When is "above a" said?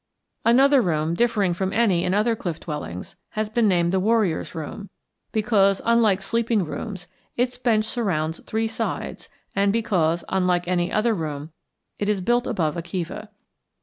12.47-12.81